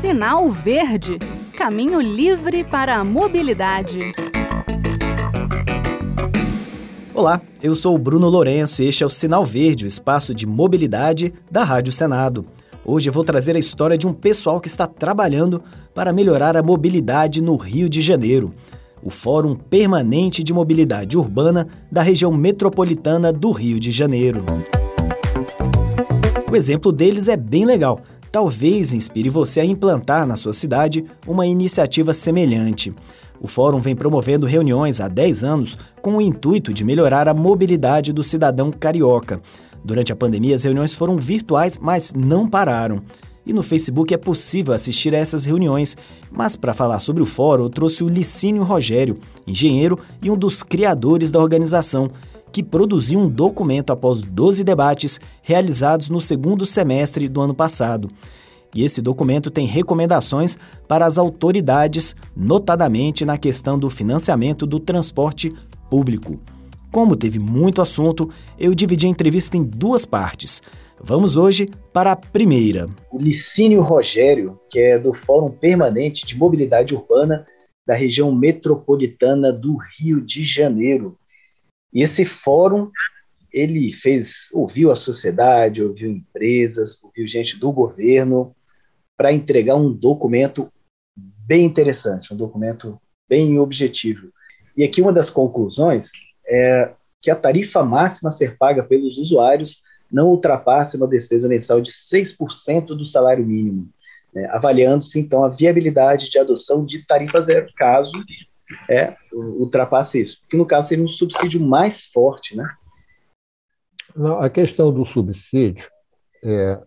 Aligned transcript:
Sinal 0.00 0.50
Verde 0.50 1.18
Caminho 1.58 2.00
livre 2.00 2.62
para 2.62 2.96
a 2.96 3.04
mobilidade. 3.04 4.12
Olá, 7.12 7.42
eu 7.60 7.74
sou 7.74 7.96
o 7.96 7.98
Bruno 7.98 8.28
Lourenço 8.28 8.80
e 8.80 8.86
este 8.86 9.02
é 9.02 9.06
o 9.06 9.10
Sinal 9.10 9.44
Verde, 9.44 9.84
o 9.84 9.88
espaço 9.88 10.32
de 10.32 10.46
mobilidade 10.46 11.34
da 11.50 11.64
Rádio 11.64 11.92
Senado. 11.92 12.46
Hoje 12.84 13.10
eu 13.10 13.12
vou 13.12 13.24
trazer 13.24 13.56
a 13.56 13.58
história 13.58 13.98
de 13.98 14.06
um 14.06 14.12
pessoal 14.12 14.60
que 14.60 14.68
está 14.68 14.86
trabalhando 14.86 15.60
para 15.92 16.12
melhorar 16.12 16.56
a 16.56 16.62
mobilidade 16.62 17.42
no 17.42 17.56
Rio 17.56 17.88
de 17.88 18.00
Janeiro. 18.00 18.54
O 19.02 19.10
Fórum 19.10 19.56
Permanente 19.56 20.44
de 20.44 20.54
Mobilidade 20.54 21.18
Urbana 21.18 21.66
da 21.90 22.02
região 22.02 22.30
metropolitana 22.30 23.32
do 23.32 23.50
Rio 23.50 23.80
de 23.80 23.90
Janeiro. 23.90 24.44
O 26.48 26.54
exemplo 26.54 26.92
deles 26.92 27.26
é 27.26 27.36
bem 27.36 27.66
legal. 27.66 28.00
Talvez 28.30 28.92
inspire 28.92 29.30
você 29.30 29.60
a 29.60 29.64
implantar 29.64 30.26
na 30.26 30.36
sua 30.36 30.52
cidade 30.52 31.04
uma 31.26 31.46
iniciativa 31.46 32.12
semelhante. 32.12 32.92
O 33.40 33.46
Fórum 33.46 33.80
vem 33.80 33.94
promovendo 33.94 34.46
reuniões 34.46 35.00
há 35.00 35.08
10 35.08 35.44
anos 35.44 35.78
com 36.02 36.16
o 36.16 36.20
intuito 36.20 36.72
de 36.72 36.84
melhorar 36.84 37.28
a 37.28 37.34
mobilidade 37.34 38.12
do 38.12 38.24
cidadão 38.24 38.70
carioca. 38.70 39.40
Durante 39.84 40.12
a 40.12 40.16
pandemia, 40.16 40.54
as 40.54 40.64
reuniões 40.64 40.94
foram 40.94 41.16
virtuais, 41.16 41.78
mas 41.80 42.12
não 42.12 42.48
pararam. 42.48 43.00
E 43.46 43.52
no 43.52 43.62
Facebook 43.62 44.12
é 44.12 44.18
possível 44.18 44.74
assistir 44.74 45.14
a 45.14 45.18
essas 45.18 45.44
reuniões. 45.44 45.96
Mas 46.30 46.56
para 46.56 46.74
falar 46.74 47.00
sobre 47.00 47.22
o 47.22 47.26
fórum, 47.26 47.64
eu 47.64 47.70
trouxe 47.70 48.04
o 48.04 48.08
Licínio 48.08 48.62
Rogério, 48.62 49.16
engenheiro 49.46 49.98
e 50.20 50.30
um 50.30 50.36
dos 50.36 50.62
criadores 50.62 51.30
da 51.30 51.40
organização, 51.40 52.10
que 52.50 52.62
produziu 52.62 53.18
um 53.18 53.28
documento 53.28 53.90
após 53.90 54.22
12 54.22 54.64
debates 54.64 55.20
realizados 55.42 56.08
no 56.08 56.20
segundo 56.20 56.64
semestre 56.66 57.28
do 57.28 57.40
ano 57.40 57.54
passado. 57.54 58.08
E 58.74 58.84
esse 58.84 59.00
documento 59.00 59.50
tem 59.50 59.66
recomendações 59.66 60.56
para 60.86 61.06
as 61.06 61.16
autoridades, 61.16 62.14
notadamente 62.36 63.24
na 63.24 63.38
questão 63.38 63.78
do 63.78 63.88
financiamento 63.88 64.66
do 64.66 64.78
transporte 64.78 65.52
público. 65.90 66.38
Como 66.92 67.16
teve 67.16 67.38
muito 67.38 67.82
assunto, 67.82 68.28
eu 68.58 68.74
dividi 68.74 69.06
a 69.06 69.10
entrevista 69.10 69.56
em 69.56 69.62
duas 69.62 70.04
partes. 70.04 70.62
Vamos 71.00 71.36
hoje 71.36 71.68
para 71.92 72.12
a 72.12 72.16
primeira. 72.16 72.86
O 73.12 73.18
Licínio 73.18 73.82
Rogério, 73.82 74.58
que 74.70 74.78
é 74.78 74.98
do 74.98 75.14
Fórum 75.14 75.50
Permanente 75.50 76.26
de 76.26 76.36
Mobilidade 76.36 76.94
Urbana 76.94 77.46
da 77.86 77.94
região 77.94 78.34
metropolitana 78.34 79.52
do 79.52 79.76
Rio 79.98 80.20
de 80.20 80.44
Janeiro. 80.44 81.16
E 81.92 82.02
esse 82.02 82.24
fórum, 82.24 82.90
ele 83.52 83.92
fez, 83.92 84.48
ouviu 84.52 84.90
a 84.90 84.96
sociedade, 84.96 85.82
ouviu 85.82 86.10
empresas, 86.10 87.02
ouviu 87.02 87.26
gente 87.26 87.58
do 87.58 87.72
governo, 87.72 88.54
para 89.16 89.32
entregar 89.32 89.74
um 89.74 89.92
documento 89.92 90.70
bem 91.16 91.64
interessante, 91.64 92.32
um 92.32 92.36
documento 92.36 93.00
bem 93.28 93.58
objetivo. 93.58 94.30
E 94.76 94.84
aqui 94.84 95.02
uma 95.02 95.12
das 95.12 95.28
conclusões 95.28 96.10
é 96.46 96.92
que 97.20 97.30
a 97.30 97.36
tarifa 97.36 97.82
máxima 97.82 98.28
a 98.28 98.32
ser 98.32 98.56
paga 98.56 98.82
pelos 98.82 99.18
usuários 99.18 99.82
não 100.10 100.28
ultrapasse 100.28 100.96
uma 100.96 101.08
despesa 101.08 101.48
mensal 101.48 101.80
de 101.80 101.90
6% 101.90 102.86
do 102.86 103.06
salário 103.06 103.44
mínimo, 103.44 103.88
né, 104.32 104.46
avaliando-se 104.50 105.18
então 105.18 105.42
a 105.42 105.48
viabilidade 105.48 106.30
de 106.30 106.38
adoção 106.38 106.84
de 106.84 107.04
tarifa 107.06 107.40
zero, 107.40 107.66
caso 107.76 108.12
é, 108.90 109.16
ultrapasse 109.32 110.20
isso, 110.20 110.42
que 110.48 110.56
no 110.56 110.66
caso 110.66 110.88
seria 110.88 111.04
um 111.04 111.08
subsídio 111.08 111.60
mais 111.60 112.06
forte, 112.06 112.56
né? 112.56 112.68
Não, 114.14 114.40
a 114.40 114.50
questão 114.50 114.92
do 114.92 115.06
subsídio 115.06 115.88
é, 116.44 116.80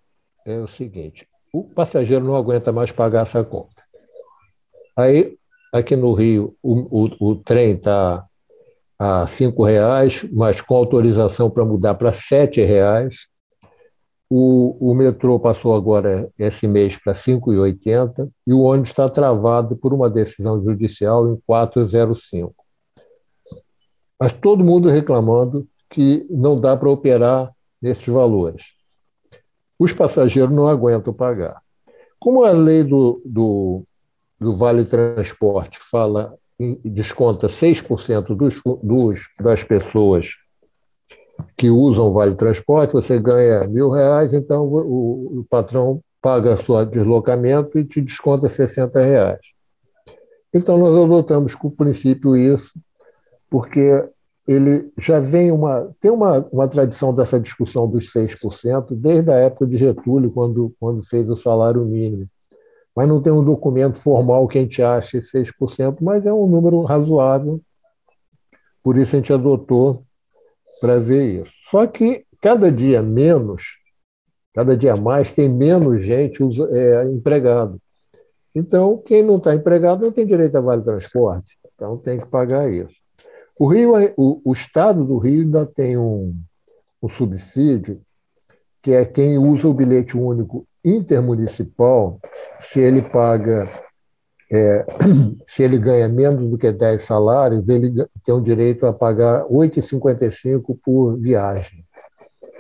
é 0.46 0.60
o 0.60 0.68
seguinte: 0.68 1.28
o 1.54 1.64
passageiro 1.64 2.26
não 2.26 2.36
aguenta 2.36 2.72
mais 2.72 2.92
pagar 2.92 3.24
essa 3.24 3.44
conta. 3.44 3.82
Aí, 4.98 5.38
aqui 5.74 5.96
no 5.96 6.14
Rio, 6.14 6.56
o, 6.62 7.06
o, 7.06 7.32
o 7.32 7.36
trem 7.36 7.74
está 7.74 8.26
a 9.00 9.26
cinco 9.28 9.64
reais, 9.64 10.24
mas 10.32 10.62
com 10.62 10.76
autorização 10.76 11.50
para 11.50 11.66
mudar 11.66 11.96
para 11.96 12.14
sete 12.14 12.62
reais. 12.62 13.16
O, 14.34 14.92
o 14.92 14.94
metrô 14.94 15.38
passou 15.40 15.76
agora 15.76 16.30
esse 16.40 16.66
mês 16.66 16.96
para 16.96 17.14
5,80 17.14 18.30
e 18.48 18.54
o 18.54 18.62
ônibus 18.62 18.92
está 18.92 19.10
travado 19.10 19.76
por 19.76 19.94
uma 19.94 20.10
decisão 20.10 20.64
judicial 20.64 21.28
em 21.28 21.38
4,05. 21.50 22.54
Mas 24.18 24.32
todo 24.32 24.64
mundo 24.64 24.88
reclamando 24.88 25.68
que 25.90 26.26
não 26.30 26.60
dá 26.60 26.78
para 26.78 26.90
operar 26.90 27.52
nesses 27.82 28.08
valores 28.08 28.64
os 29.82 29.92
passageiros 29.92 30.56
não 30.56 30.68
aguentam 30.68 31.12
pagar. 31.12 31.60
Como 32.20 32.44
a 32.44 32.52
lei 32.52 32.84
do, 32.84 33.20
do, 33.26 33.84
do 34.40 34.56
Vale 34.56 34.86
Transporte 34.86 35.80
fala, 35.80 36.36
desconta 36.86 37.48
6% 37.48 38.36
dos, 38.36 38.62
dos, 38.84 39.22
das 39.40 39.64
pessoas 39.64 40.28
que 41.58 41.70
usam 41.70 42.08
o 42.08 42.14
Vale 42.14 42.36
Transporte, 42.36 42.94
você 42.94 43.20
ganha 43.20 43.68
mil 43.68 43.90
reais, 43.90 44.34
então 44.34 44.66
o, 44.66 45.40
o 45.40 45.46
patrão 45.50 46.02
paga 46.22 46.58
seu 46.58 46.86
deslocamento 46.86 47.80
e 47.80 47.84
te 47.84 48.02
desconta 48.02 48.48
60 48.48 49.00
reais. 49.00 49.40
Então, 50.54 50.78
nós 50.78 50.90
adotamos 50.90 51.56
com 51.56 51.70
o 51.70 51.72
princípio 51.72 52.36
isso, 52.36 52.72
porque 53.50 54.04
ele 54.48 54.92
já 54.98 55.20
vem 55.20 55.52
uma 55.52 55.94
tem 56.00 56.12
uma, 56.12 56.46
uma 56.52 56.68
tradição 56.68 57.14
dessa 57.14 57.40
discussão 57.40 57.88
dos 57.88 58.12
6% 58.12 58.88
desde 58.92 59.32
a 59.32 59.36
época 59.36 59.66
de 59.66 59.78
Getúlio, 59.78 60.32
quando, 60.32 60.74
quando 60.80 61.04
fez 61.04 61.30
o 61.30 61.38
salário 61.38 61.86
mínimo. 61.86 62.28
Mas 62.96 63.08
não 63.08 63.22
tem 63.22 63.32
um 63.32 63.44
documento 63.44 64.00
formal 64.00 64.48
que 64.48 64.58
a 64.58 64.62
gente 64.62 64.82
ache 64.82 65.20
6%, 65.20 65.98
mas 66.02 66.26
é 66.26 66.34
um 66.34 66.48
número 66.48 66.82
razoável. 66.82 67.62
Por 68.84 68.98
isso 68.98 69.16
a 69.16 69.20
gente 69.20 69.32
adotou 69.32 70.04
para 70.82 71.00
ver 71.00 71.44
isso. 71.44 71.52
Só 71.70 71.86
que 71.86 72.26
cada 72.42 72.72
dia 72.72 73.04
menos, 73.04 73.64
cada 74.54 74.76
dia 74.76 74.96
mais, 74.96 75.34
tem 75.34 75.48
menos 75.48 76.04
gente 76.04 76.44
é, 76.72 77.06
empregado. 77.06 77.80
Então, 78.54 78.98
quem 78.98 79.24
não 79.24 79.38
está 79.38 79.56
empregado 79.56 80.04
não 80.04 80.12
tem 80.12 80.26
direito 80.26 80.58
a 80.58 80.62
vale 80.62 80.82
transporte. 80.82 81.58
Então, 81.76 81.98
tem 81.98 82.20
que 82.20 82.26
pagar 82.26 82.70
isso. 82.70 83.00
O 83.58 83.68
Rio, 83.68 83.96
é, 83.96 84.14
o, 84.18 84.42
o 84.44 84.54
Estado 84.54 85.06
do 85.06 85.20
Rio 85.20 85.44
ainda 85.44 85.66
tem 85.66 85.98
um, 85.98 86.36
um 87.02 87.08
subsídio, 87.08 88.02
que 88.82 88.92
é 88.92 89.06
quem 89.06 89.38
usa 89.38 89.68
o 89.68 89.74
bilhete 89.74 90.18
único 90.18 90.68
intermunicipal, 90.84 92.20
se 92.64 92.80
ele 92.80 93.04
paga, 93.04 93.70
é, 94.52 94.86
se 95.48 95.64
ele 95.64 95.78
ganha 95.78 96.10
menos 96.10 96.50
do 96.50 96.58
que 96.58 96.72
10 96.72 97.02
salários, 97.04 97.68
ele 97.70 97.94
tem 98.26 98.36
o 98.36 98.42
direito 98.42 98.86
a 98.86 98.94
pagar 98.94 99.44
R$ 99.44 99.50
8,55 99.50 100.78
por 100.84 101.18
viagem. 101.18 101.86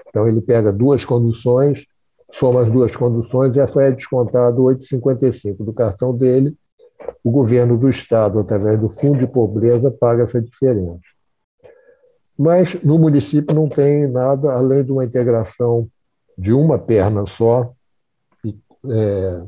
Então, 0.07 0.27
ele 0.27 0.41
pega 0.41 0.71
duas 0.71 1.03
conduções, 1.03 1.85
soma 2.33 2.61
as 2.61 2.71
duas 2.71 2.95
conduções 2.95 3.55
e 3.55 3.67
só 3.67 3.81
é 3.81 3.91
descontado 3.91 4.67
R$ 4.67 4.75
8,55 4.75 5.57
do 5.57 5.73
cartão 5.73 6.15
dele 6.15 6.55
o 7.23 7.31
governo 7.31 7.77
do 7.77 7.89
Estado, 7.89 8.39
através 8.39 8.79
do 8.79 8.89
Fundo 8.89 9.19
de 9.19 9.27
Pobreza, 9.27 9.91
paga 9.91 10.23
essa 10.23 10.41
diferença. 10.41 11.01
Mas 12.37 12.75
no 12.83 12.97
município 12.97 13.55
não 13.55 13.67
tem 13.67 14.07
nada 14.07 14.53
além 14.53 14.83
de 14.83 14.91
uma 14.91 15.03
integração 15.03 15.87
de 16.37 16.53
uma 16.53 16.79
perna 16.79 17.25
só, 17.27 17.73
é, 18.85 19.45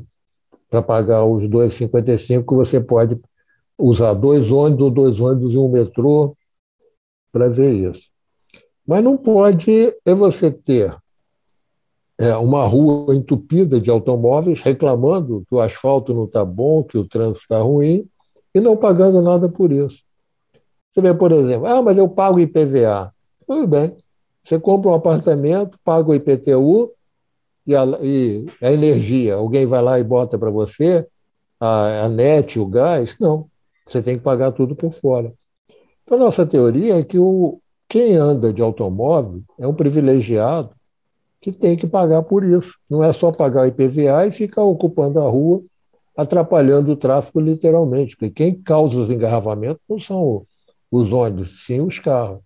para 0.74 0.82
pagar 0.82 1.24
os 1.24 1.44
2,55, 1.44 2.56
você 2.56 2.80
pode 2.80 3.20
usar 3.78 4.12
dois 4.14 4.50
ônibus 4.50 4.84
ou 4.84 4.90
dois 4.90 5.20
ônibus 5.20 5.52
e 5.52 5.56
um 5.56 5.68
metrô 5.68 6.36
para 7.30 7.48
ver 7.48 7.72
isso. 7.74 8.02
Mas 8.84 9.04
não 9.04 9.16
pode 9.16 9.94
é 10.04 10.14
você 10.14 10.50
ter 10.50 10.96
é, 12.18 12.34
uma 12.36 12.66
rua 12.66 13.14
entupida 13.14 13.80
de 13.80 13.88
automóveis 13.88 14.62
reclamando 14.62 15.44
que 15.48 15.54
o 15.54 15.60
asfalto 15.60 16.12
não 16.12 16.24
está 16.24 16.44
bom, 16.44 16.82
que 16.82 16.98
o 16.98 17.06
trânsito 17.06 17.42
está 17.42 17.60
ruim, 17.60 18.08
e 18.52 18.58
não 18.58 18.76
pagando 18.76 19.22
nada 19.22 19.48
por 19.48 19.70
isso. 19.70 20.02
Você 20.92 21.00
vê, 21.00 21.14
por 21.14 21.30
exemplo, 21.30 21.66
ah, 21.66 21.82
mas 21.82 21.96
eu 21.96 22.08
pago 22.08 22.40
IPVA. 22.40 23.12
Tudo 23.46 23.66
bem. 23.68 23.96
Você 24.44 24.58
compra 24.58 24.90
um 24.90 24.94
apartamento, 24.94 25.78
paga 25.84 26.10
o 26.10 26.14
IPTU 26.14 26.90
e 27.66 27.74
a, 27.74 27.84
e 28.02 28.46
a 28.60 28.72
energia. 28.72 29.34
Alguém 29.34 29.66
vai 29.66 29.82
lá 29.82 29.98
e 29.98 30.04
bota 30.04 30.38
para 30.38 30.50
você 30.50 31.06
a, 31.58 32.04
a 32.04 32.08
net, 32.08 32.58
o 32.58 32.66
gás? 32.66 33.16
Não. 33.18 33.48
Você 33.86 34.02
tem 34.02 34.16
que 34.16 34.24
pagar 34.24 34.52
tudo 34.52 34.74
por 34.74 34.92
fora. 34.92 35.32
Então, 36.02 36.18
nossa 36.18 36.46
teoria 36.46 36.98
é 36.98 37.02
que 37.02 37.18
o, 37.18 37.60
quem 37.88 38.16
anda 38.16 38.52
de 38.52 38.62
automóvel 38.62 39.42
é 39.58 39.66
um 39.66 39.74
privilegiado 39.74 40.70
que 41.40 41.52
tem 41.52 41.76
que 41.76 41.86
pagar 41.86 42.22
por 42.22 42.44
isso. 42.44 42.72
Não 42.88 43.02
é 43.02 43.12
só 43.12 43.30
pagar 43.30 43.68
IPVA 43.68 44.26
e 44.26 44.30
ficar 44.30 44.62
ocupando 44.62 45.20
a 45.20 45.28
rua, 45.28 45.62
atrapalhando 46.16 46.92
o 46.92 46.96
tráfego 46.96 47.40
literalmente, 47.40 48.16
porque 48.16 48.30
quem 48.30 48.54
causa 48.62 48.96
os 48.96 49.10
engarrafamentos 49.10 49.82
não 49.88 50.00
são 50.00 50.46
os 50.90 51.12
ônibus, 51.12 51.64
sim 51.66 51.80
os 51.80 51.98
carros. 51.98 52.40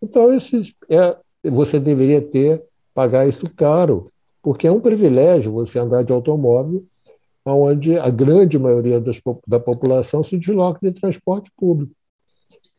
Então, 0.00 0.32
esses, 0.32 0.74
é, 0.88 1.16
você 1.44 1.80
deveria 1.80 2.20
ter, 2.20 2.62
pagar 2.94 3.26
isso 3.26 3.48
caro 3.54 4.12
porque 4.42 4.66
é 4.66 4.72
um 4.72 4.80
privilégio 4.80 5.52
você 5.52 5.78
andar 5.78 6.02
de 6.02 6.12
automóvel, 6.12 6.84
onde 7.46 7.96
a 7.98 8.10
grande 8.10 8.58
maioria 8.58 9.00
das, 9.00 9.20
da 9.46 9.58
população 9.58 10.22
se 10.22 10.36
desloca 10.36 10.78
de 10.82 11.00
transporte 11.00 11.50
público. 11.56 11.92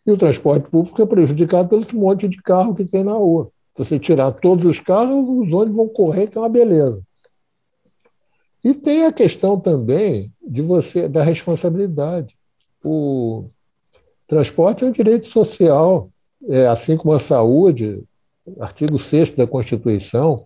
E 0.06 0.12
o 0.12 0.18
transporte 0.18 0.69
público 0.69 1.01
é 1.01 1.06
prejudicado 1.06 1.69
pelo 1.69 1.86
monte 2.00 2.27
de 2.27 2.42
carro 2.42 2.75
que 2.75 2.83
tem 2.83 3.04
na 3.04 3.13
rua. 3.13 3.50
Se 3.75 3.86
você 3.86 4.00
tirar 4.00 4.31
todos 4.33 4.65
os 4.65 4.80
carros, 4.80 5.27
os 5.27 5.51
ônibus 5.51 5.75
vão 5.75 5.88
correr, 5.88 6.27
que 6.27 6.38
é 6.38 6.42
uma 6.42 6.50
beleza. 6.50 7.01
E 8.63 8.74
tem 8.74 9.06
a 9.06 9.12
questão 9.12 9.60
também 9.60 10.31
de 10.45 10.62
você 10.62 11.07
da 11.07 11.24
responsabilidade. 11.24 12.36
O 12.83 13.50
transporte 14.27 14.83
é 14.83 14.88
um 14.88 14.92
direito 14.92 15.27
social, 15.27 16.10
é, 16.48 16.68
assim 16.68 16.95
como 16.95 17.13
a 17.13 17.19
saúde, 17.19 18.04
artigo 18.60 19.00
6 19.00 19.36
da 19.36 19.48
Constituição. 19.48 20.45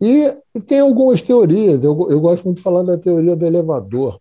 E, 0.00 0.34
e, 0.54 0.60
tem 0.60 0.80
algumas 0.80 1.20
teorias, 1.20 1.82
eu, 1.84 2.10
eu 2.10 2.20
gosto 2.20 2.44
muito 2.44 2.58
de 2.58 2.62
falar 2.62 2.82
da 2.82 2.96
teoria 2.96 3.36
do 3.36 3.44
elevador. 3.44 4.18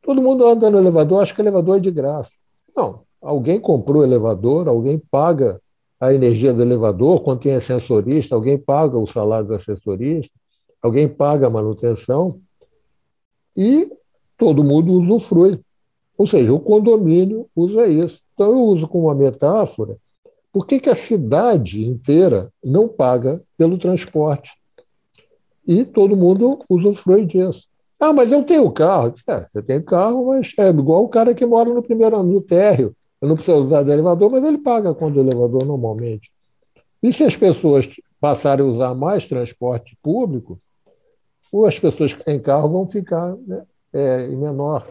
Todo 0.00 0.22
mundo 0.22 0.46
anda 0.46 0.70
no 0.70 0.78
elevador, 0.78 1.22
acha 1.22 1.34
que 1.34 1.40
o 1.40 1.42
elevador 1.42 1.76
é 1.76 1.80
de 1.80 1.90
graça. 1.90 2.30
Não, 2.76 3.00
alguém 3.20 3.60
comprou 3.60 4.02
o 4.02 4.04
elevador, 4.04 4.68
alguém 4.68 4.98
paga 5.10 5.60
a 6.00 6.12
energia 6.12 6.52
do 6.52 6.62
elevador, 6.62 7.20
quando 7.22 7.40
tem 7.40 7.54
ascensorista, 7.54 8.34
alguém 8.34 8.58
paga 8.58 8.98
o 8.98 9.06
salário 9.06 9.46
do 9.46 9.54
assessorista, 9.54 10.32
alguém 10.80 11.08
paga 11.08 11.46
a 11.46 11.50
manutenção 11.50 12.40
e 13.56 13.90
todo 14.36 14.64
mundo 14.64 14.92
usufrui. 14.92 15.60
Ou 16.18 16.26
seja, 16.26 16.52
o 16.52 16.60
condomínio 16.60 17.48
usa 17.54 17.86
isso. 17.86 18.20
Então, 18.34 18.50
eu 18.50 18.60
uso 18.60 18.88
como 18.88 19.04
uma 19.04 19.14
metáfora 19.14 19.96
por 20.52 20.66
que, 20.66 20.78
que 20.78 20.90
a 20.90 20.94
cidade 20.94 21.82
inteira 21.82 22.52
não 22.62 22.86
paga 22.86 23.42
pelo 23.56 23.78
transporte? 23.78 24.52
E 25.66 25.84
todo 25.84 26.16
mundo 26.16 26.58
usufrui 26.68 27.24
disso. 27.24 27.62
Ah, 27.98 28.12
mas 28.12 28.32
eu 28.32 28.42
tenho 28.42 28.70
carro. 28.72 29.14
É, 29.28 29.46
você 29.46 29.62
tem 29.62 29.80
carro, 29.80 30.26
mas 30.26 30.52
é 30.58 30.68
igual 30.68 31.04
o 31.04 31.08
cara 31.08 31.34
que 31.34 31.46
mora 31.46 31.72
no 31.72 31.82
primeiro 31.82 32.16
ano, 32.16 32.32
no 32.32 32.40
térreo. 32.40 32.96
Eu 33.20 33.28
não 33.28 33.36
preciso 33.36 33.62
usar 33.62 33.84
do 33.84 33.92
elevador, 33.92 34.30
mas 34.30 34.42
ele 34.42 34.58
paga 34.58 34.92
quando 34.92 35.16
o 35.16 35.20
elevador 35.20 35.64
normalmente. 35.64 36.30
E 37.00 37.12
se 37.12 37.22
as 37.22 37.36
pessoas 37.36 37.88
passarem 38.20 38.64
a 38.64 38.68
usar 38.68 38.94
mais 38.94 39.28
transporte 39.28 39.96
público, 40.02 40.58
ou 41.52 41.66
as 41.66 41.78
pessoas 41.78 42.14
que 42.14 42.24
têm 42.24 42.40
carro 42.40 42.68
vão 42.70 42.88
ficar 42.88 43.36
né, 43.36 43.64
é, 43.92 44.26
menor, 44.28 44.86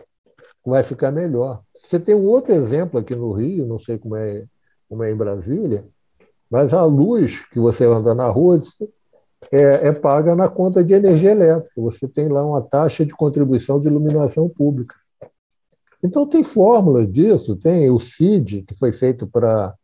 vai 0.65 0.83
ficar 0.83 1.11
melhor. 1.11 1.61
Você 1.75 1.99
tem 1.99 2.15
um 2.15 2.25
outro 2.25 2.53
exemplo 2.53 2.99
aqui 2.99 3.15
no 3.15 3.33
Rio, 3.33 3.65
não 3.65 3.79
sei 3.79 3.97
como 3.97 4.15
é, 4.15 4.45
como 4.87 5.03
é 5.03 5.11
em 5.11 5.15
Brasília, 5.15 5.85
mas 6.49 6.73
a 6.73 6.83
luz 6.85 7.41
que 7.49 7.59
você 7.59 7.85
anda 7.85 8.13
na 8.13 8.27
rua 8.27 8.61
é, 9.51 9.87
é 9.87 9.91
paga 9.91 10.35
na 10.35 10.47
conta 10.47 10.83
de 10.83 10.93
energia 10.93 11.31
elétrica. 11.31 11.81
Você 11.81 12.07
tem 12.07 12.29
lá 12.29 12.45
uma 12.45 12.61
taxa 12.61 13.05
de 13.05 13.13
contribuição 13.13 13.79
de 13.79 13.87
iluminação 13.87 14.47
pública. 14.47 14.95
Então, 16.03 16.25
tem 16.25 16.43
fórmulas 16.43 17.11
disso, 17.11 17.55
tem 17.55 17.89
o 17.91 17.99
CID, 17.99 18.63
que 18.63 18.75
foi 18.75 18.91
feito 18.91 19.27
para 19.27 19.75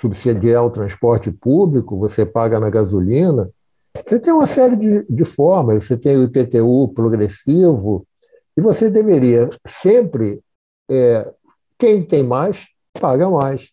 subsidiar 0.00 0.64
o 0.64 0.70
transporte 0.70 1.30
público, 1.30 1.96
você 1.96 2.26
paga 2.26 2.58
na 2.58 2.70
gasolina. 2.70 3.48
Você 4.04 4.18
tem 4.18 4.32
uma 4.32 4.46
série 4.46 4.76
de, 4.76 5.06
de 5.08 5.24
formas, 5.24 5.86
você 5.86 5.96
tem 5.96 6.16
o 6.16 6.24
IPTU 6.24 6.92
progressivo, 6.94 8.04
e 8.56 8.60
você 8.60 8.90
deveria 8.90 9.48
sempre, 9.64 10.40
é, 10.90 11.32
quem 11.78 12.02
tem 12.02 12.24
mais, 12.24 12.66
paga 13.00 13.30
mais. 13.30 13.70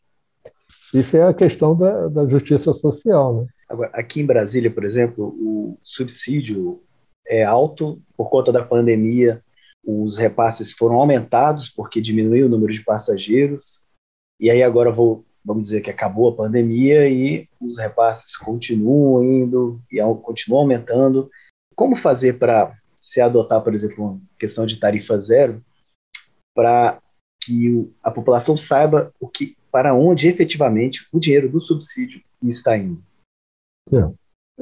Isso 0.96 1.18
é 1.18 1.24
a 1.24 1.34
questão 1.34 1.76
da, 1.76 2.08
da 2.08 2.28
justiça 2.28 2.72
social. 2.74 3.42
Né? 3.42 3.48
Agora, 3.68 3.90
aqui 3.94 4.22
em 4.22 4.26
Brasília, 4.26 4.72
por 4.72 4.86
exemplo, 4.86 5.36
o 5.38 5.78
subsídio 5.84 6.82
é 7.28 7.44
alto 7.44 8.02
por 8.16 8.30
conta 8.30 8.52
da 8.52 8.64
pandemia, 8.64 9.44
os 9.86 10.18
repasses 10.18 10.72
foram 10.72 10.96
aumentados 10.96 11.70
porque 11.70 12.00
diminuiu 12.00 12.46
o 12.46 12.50
número 12.50 12.72
de 12.72 12.84
passageiros, 12.84 13.86
e 14.40 14.50
aí 14.50 14.64
agora 14.64 14.92
vou, 14.92 15.26
vamos 15.44 15.64
dizer 15.64 15.82
que 15.82 15.90
acabou 15.90 16.30
a 16.30 16.36
pandemia 16.36 17.10
e 17.10 17.48
os 17.60 17.78
repasses 17.78 18.38
continuam 18.38 19.24
indo 19.24 19.82
e 19.92 20.00
continuam 20.22 20.62
aumentando. 20.62 21.30
Como 21.76 21.96
fazer 21.96 22.40
para 22.40 22.74
se 23.00 23.20
adotar, 23.20 23.62
por 23.62 23.74
exemplo, 23.74 24.04
uma 24.04 24.22
questão 24.40 24.66
de 24.66 24.78
tarifa 24.78 25.18
zero, 25.20 25.64
para 26.56 27.00
que 27.44 27.92
a 28.02 28.10
população 28.10 28.56
saiba 28.58 29.14
o 29.20 29.28
que, 29.28 29.56
para 29.76 29.94
onde 29.94 30.30
efetivamente 30.30 31.06
o 31.12 31.20
dinheiro 31.20 31.50
do 31.50 31.60
subsídio 31.60 32.22
está 32.42 32.78
indo? 32.78 33.04
É. 33.92 34.10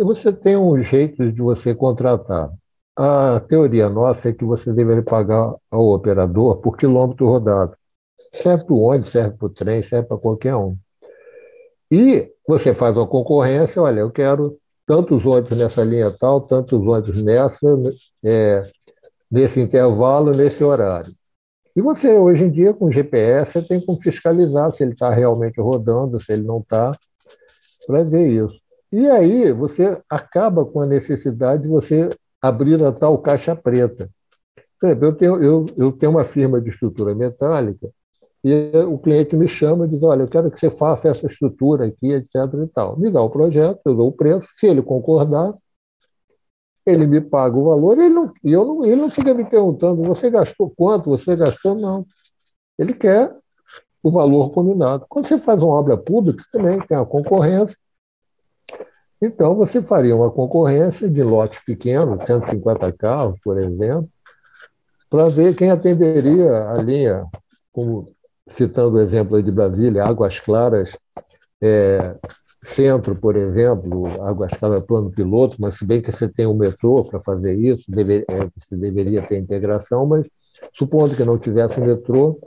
Você 0.04 0.33
tem 0.33 0.57
um 0.57 0.81
jeito 0.81 1.31
de 1.31 1.39
você 1.39 1.75
contratar 1.75 2.51
a 2.95 3.39
teoria 3.39 3.88
nossa 3.89 4.30
é 4.30 4.33
que 4.33 4.44
você 4.44 4.74
deveria 4.74 5.04
pagar 5.04 5.54
ao 5.69 5.88
operador 5.89 6.57
por 6.57 6.75
quilômetro 6.75 7.27
rodado. 7.27 7.77
Serve 8.33 8.65
para 8.65 8.74
o 8.74 8.80
ônibus, 8.80 9.12
serve 9.12 9.38
para 9.38 9.45
o 9.45 9.50
trem, 9.50 9.83
serve 9.83 10.07
para 10.07 10.18
qualquer 10.18 10.56
um. 10.56 10.75
E 11.92 12.31
você 12.48 12.74
faz 12.74 12.98
uma 12.98 13.06
concorrência, 13.06 13.83
olha, 13.83 14.00
eu 14.00 14.10
quero 14.10 14.57
tantos 14.88 15.24
ônibus 15.24 15.56
nessa 15.56 15.83
linha 15.83 16.10
tal, 16.10 16.42
tantos 16.42 16.81
ônibus 16.81 17.21
nessa, 17.21 17.68
é, 18.24 18.63
nesse 19.30 19.60
intervalo, 19.60 20.31
nesse 20.31 20.63
horário. 20.63 21.13
E 21.75 21.81
você, 21.81 22.14
hoje 22.14 22.44
em 22.44 22.52
dia, 22.52 22.74
com 22.74 22.92
GPS, 22.92 23.54
você 23.54 23.62
tem 23.64 23.84
como 23.84 24.00
fiscalizar 24.00 24.72
se 24.72 24.84
ele 24.84 24.94
está 24.94 25.10
realmente 25.10 25.60
rodando, 25.60 26.22
se 26.22 26.31
ele 26.31 26.44
não 26.44 26.60
está, 26.60 26.92
para 27.88 28.04
ver 28.04 28.30
isso. 28.30 28.60
E 28.92 29.08
aí 29.08 29.52
você 29.52 29.98
acaba 30.08 30.64
com 30.66 30.81
a 30.81 30.86
necessidade 30.86 31.64
de 31.64 31.68
você 31.68 32.10
abrir 32.42 32.84
a 32.84 32.92
tal 32.92 33.18
caixa 33.18 33.56
preta. 33.56 34.10
Eu 34.81 35.14
tenho, 35.14 35.42
eu, 35.42 35.66
eu 35.78 35.92
tenho 35.92 36.12
uma 36.12 36.24
firma 36.24 36.62
de 36.62 36.70
estrutura 36.70 37.16
metálica 37.16 37.90
e 38.44 38.72
o 38.86 39.00
cliente 39.00 39.36
me 39.36 39.48
chama 39.48 39.86
e 39.86 39.90
diz, 39.90 40.04
olha, 40.04 40.24
eu 40.24 40.28
quero 40.28 40.52
que 40.52 40.60
você 40.60 40.70
faça 40.70 41.08
essa 41.08 41.25
estrutura 41.25 41.86
aqui, 41.86 42.12
etc. 42.12 42.36
e 42.64 42.68
tal. 42.68 43.00
Me 43.00 43.10
dá 43.10 43.22
o 43.22 43.30
projeto, 43.30 43.80
eu 43.86 43.96
dou 43.96 44.10
o 44.10 44.12
preço, 44.12 44.46
se 44.58 44.68
ele 44.68 44.81
concordar, 44.81 45.54
ele 46.85 47.06
me 47.06 47.21
paga 47.21 47.57
o 47.57 47.63
valor, 47.63 47.97
ele 47.97 48.09
não, 48.09 48.33
e 48.44 48.51
eu 48.51 48.65
não, 48.65 48.85
ele 48.85 48.95
não 48.97 49.09
fica 49.09 49.33
me 49.33 49.45
perguntando, 49.45 50.03
você 50.03 50.30
gastou 50.30 50.71
quanto, 50.75 51.09
você 51.09 51.35
gastou, 51.35 51.75
não. 51.75 52.06
Ele 52.77 52.94
quer 52.94 53.33
o 54.01 54.12
valor 54.12 54.51
combinado. 54.51 55.06
Quando 55.07 55.27
você 55.27 55.38
faz 55.38 55.62
uma 55.62 55.74
obra 55.74 55.95
pública, 55.95 56.44
também 56.51 56.80
tem 56.81 56.97
a 56.97 57.06
concorrência, 57.06 57.77
então, 59.25 59.56
você 59.56 59.81
faria 59.81 60.13
uma 60.13 60.30
concorrência 60.30 61.09
de 61.09 61.24
lotes 61.24 61.63
pequenos, 61.63 62.25
150 62.25 62.91
carros, 62.91 63.39
por 63.41 63.57
exemplo, 63.57 64.10
para 65.10 65.29
ver 65.29 65.55
quem 65.55 65.72
atenderia 65.72 66.51
a 66.72 66.81
linha, 66.81 67.25
como 67.72 68.13
citando 68.50 68.98
o 68.98 69.00
exemplo 69.00 69.41
de 69.41 69.50
Brasília, 69.50 70.03
Águas 70.03 70.41
Claras, 70.41 70.98
é, 71.62 72.17
Centro, 72.63 73.15
por 73.15 73.36
exemplo, 73.36 74.08
Águas 74.24 74.51
Claras 74.53 74.84
plano 74.84 75.12
piloto, 75.12 75.58
mas 75.60 75.77
se 75.77 75.86
bem 75.86 76.01
que 76.01 76.12
você 76.12 76.27
tem 76.27 76.46
o 76.46 76.51
um 76.51 76.58
metrô 76.58 77.03
para 77.03 77.20
fazer 77.22 77.53
isso, 77.53 77.84
deve, 77.88 78.25
é, 78.29 78.50
você 78.58 78.77
deveria 78.77 79.22
ter 79.22 79.38
integração, 79.38 80.05
mas 80.05 80.25
supondo 80.74 81.15
que 81.15 81.25
não 81.25 81.38
tivesse 81.38 81.79
metrô, 81.79 82.39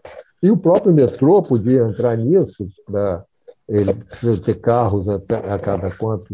e 0.43 0.51
o 0.51 0.57
próprio 0.57 0.93
metrô 0.93 1.43
podia 1.43 1.83
entrar 1.83 2.17
nisso 2.17 2.67
para 2.85 3.25
ele 3.69 3.93
precisa 3.95 4.41
ter 4.41 4.55
carros 4.61 5.09
a, 5.09 5.17
a 5.55 5.59
cada 5.59 5.91
quanto 5.91 6.29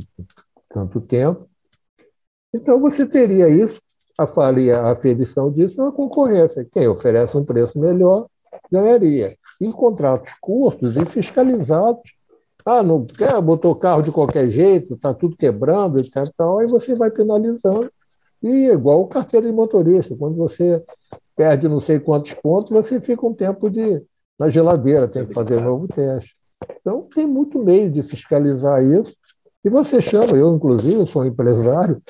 tanto 0.68 1.00
tempo. 1.00 1.48
Então 2.52 2.80
você 2.80 3.06
teria 3.06 3.48
isso, 3.48 3.80
a 4.18 4.26
faria 4.26 4.78
a 4.78 4.92
aferição 4.92 5.50
disso 5.50 5.80
é 5.80 5.84
uma 5.84 5.92
concorrência. 5.92 6.66
Quem 6.70 6.86
oferece 6.88 7.36
um 7.36 7.44
preço 7.44 7.78
melhor 7.78 8.26
ganharia. 8.70 9.36
Em 9.60 9.72
contratos 9.72 10.30
curtos 10.40 10.96
e 10.96 11.06
fiscalizados, 11.06 12.02
ah, 12.64 12.82
não 12.82 13.04
quer, 13.04 13.40
botou 13.40 13.74
carro 13.74 14.02
de 14.02 14.10
qualquer 14.10 14.50
jeito, 14.50 14.94
está 14.94 15.12
tudo 15.12 15.36
quebrando, 15.36 15.98
etc. 15.98 16.28
Tal, 16.36 16.58
aí 16.58 16.66
você 16.66 16.94
vai 16.94 17.10
penalizando. 17.10 17.90
E 18.42 18.66
igual 18.66 19.06
carteira 19.06 19.46
de 19.46 19.52
motorista, 19.52 20.16
quando 20.16 20.36
você 20.36 20.82
perde 21.36 21.68
não 21.68 21.80
sei 21.80 21.98
quantos 21.98 22.34
pontos, 22.34 22.70
você 22.70 23.00
fica 23.00 23.26
um 23.26 23.34
tempo 23.34 23.70
de, 23.70 24.02
na 24.38 24.48
geladeira, 24.48 25.08
tem 25.08 25.26
que 25.26 25.34
fazer 25.34 25.58
um 25.58 25.64
novo 25.64 25.88
teste. 25.88 26.34
Então, 26.80 27.08
tem 27.14 27.26
muito 27.26 27.58
meio 27.58 27.90
de 27.90 28.02
fiscalizar 28.02 28.82
isso. 28.82 29.14
E 29.64 29.70
você 29.70 30.00
chama, 30.00 30.36
eu, 30.36 30.54
inclusive, 30.54 31.06
sou 31.06 31.24
empresário, 31.24 32.02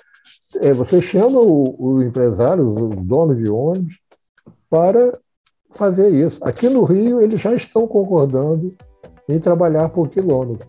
é, 0.57 0.73
você 0.73 1.01
chama 1.01 1.41
o, 1.41 1.75
o 1.79 2.03
empresário, 2.03 2.67
o 2.67 2.89
dono 2.97 3.35
de 3.35 3.49
ônibus, 3.51 3.99
para 4.69 5.19
fazer 5.71 6.09
isso. 6.11 6.39
Aqui 6.43 6.69
no 6.69 6.85
Rio, 6.85 7.21
eles 7.21 7.41
já 7.41 7.55
estão 7.55 7.87
concordando 7.87 8.75
em 9.29 9.39
trabalhar 9.39 9.91
por 9.91 10.09
quilômetro. 10.09 10.67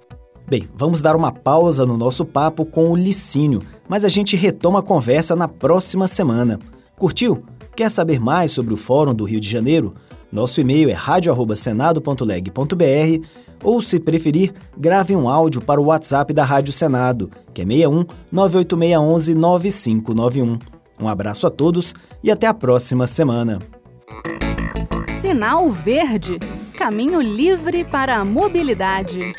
Bem, 0.48 0.70
vamos 0.76 1.02
dar 1.02 1.16
uma 1.16 1.32
pausa 1.32 1.86
no 1.86 1.98
nosso 1.98 2.26
papo 2.26 2.66
com 2.66 2.92
o 2.92 2.96
Licínio, 2.96 3.62
mas 3.88 4.04
a 4.04 4.10
gente 4.10 4.36
retoma 4.36 4.80
a 4.80 4.84
conversa 4.84 5.36
na 5.36 5.48
próxima 5.48 6.08
semana. 6.08 6.60
Curtiu? 6.98 7.44
Quer 7.76 7.90
saber 7.90 8.20
mais 8.20 8.52
sobre 8.52 8.72
o 8.74 8.78
Fórum 8.78 9.16
do 9.16 9.24
Rio 9.24 9.40
de 9.40 9.50
Janeiro? 9.50 9.96
Nosso 10.32 10.62
e-mail 10.62 10.90
é 10.90 10.94
radio@senado.leg.br 10.94 13.28
ou, 13.64 13.82
se 13.82 14.00
preferir, 14.00 14.54
grave 14.78 15.16
um 15.16 15.28
áudio 15.30 15.62
para 15.62 15.82
o 15.82 15.86
WhatsApp 15.86 16.34
da 16.34 16.44
Rádio 16.44 16.74
Senado, 16.74 17.32
que 17.54 17.62
é 17.62 17.66
61 17.66 18.06
98611 18.32 19.36
9591. 19.36 20.60
Um 21.00 21.08
abraço 21.08 21.48
a 21.48 21.50
todos 21.50 21.94
e 22.22 22.30
até 22.30 22.46
a 22.46 22.54
próxima 22.54 23.08
semana. 23.08 23.60
Sinal 25.22 25.72
Verde 25.72 26.38
Caminho 26.84 27.22
livre 27.22 27.86
para 27.86 28.18
a 28.18 28.26
mobilidade. 28.26 29.32